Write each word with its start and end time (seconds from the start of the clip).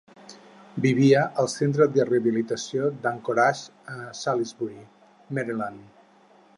Vivia 0.85 1.19
al 1.43 1.49
centre 1.55 1.87
de 1.97 2.07
rehabilitació 2.11 2.89
d'Anchorage 3.05 3.99
a 3.99 4.09
Salisbury, 4.23 4.83
Maryland. 5.39 5.87